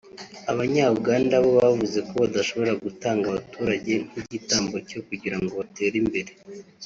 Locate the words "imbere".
6.03-6.31